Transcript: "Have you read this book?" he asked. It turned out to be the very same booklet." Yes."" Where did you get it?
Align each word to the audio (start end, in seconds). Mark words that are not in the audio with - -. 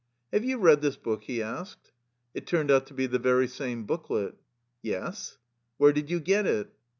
"Have 0.33 0.43
you 0.43 0.57
read 0.57 0.81
this 0.81 0.97
book?" 0.97 1.21
he 1.25 1.43
asked. 1.43 1.91
It 2.33 2.47
turned 2.47 2.71
out 2.71 2.87
to 2.87 2.93
be 2.95 3.05
the 3.05 3.19
very 3.19 3.47
same 3.47 3.85
booklet." 3.85 4.33
Yes."" 4.91 5.37
Where 5.77 5.93
did 5.93 6.09
you 6.09 6.19
get 6.19 6.47
it? 6.47 6.71